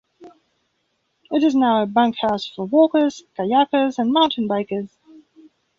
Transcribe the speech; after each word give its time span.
It 1.29 1.43
is 1.43 1.53
now 1.53 1.83
a 1.83 1.85
bunkhouse 1.85 2.47
for 2.47 2.65
walkers, 2.65 3.21
kayakers 3.37 3.99
and 3.99 4.11
mountain 4.11 4.47
bikers. 4.47 4.89